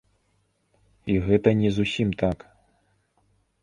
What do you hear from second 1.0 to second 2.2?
І гэта не зусім